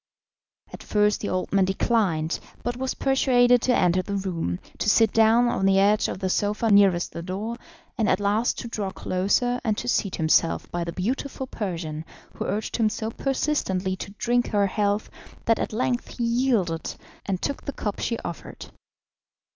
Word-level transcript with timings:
At 0.73 0.81
first 0.81 1.21
the 1.21 1.29
old 1.29 1.53
man 1.53 1.65
declined, 1.65 2.39
but 2.63 2.75
was 2.75 2.95
persuaded 2.95 3.61
to 3.61 3.75
enter 3.77 4.01
the 4.01 4.15
room, 4.15 4.57
to 4.79 4.89
sit 4.89 5.13
down 5.13 5.47
on 5.47 5.67
the 5.67 5.77
edge 5.77 6.07
of 6.07 6.17
the 6.17 6.27
sofa 6.27 6.71
nearest 6.71 7.11
the 7.11 7.21
door, 7.21 7.57
and 7.99 8.09
at 8.09 8.19
last 8.19 8.57
to 8.57 8.67
draw 8.67 8.89
closer 8.89 9.61
and 9.63 9.77
to 9.77 9.87
seat 9.87 10.15
himself 10.15 10.67
by 10.71 10.83
the 10.83 10.91
beautiful 10.91 11.45
Persian, 11.45 12.03
who 12.33 12.45
urged 12.45 12.77
him 12.77 12.89
so 12.89 13.11
persistently 13.11 13.95
to 13.97 14.09
drink 14.17 14.47
her 14.47 14.65
health 14.65 15.07
that 15.45 15.59
at 15.59 15.71
length 15.71 16.17
he 16.17 16.23
yielded, 16.23 16.95
and 17.27 17.39
took 17.39 17.65
the 17.65 17.71
cup 17.73 17.99
she 17.99 18.17
offered. 18.25 18.71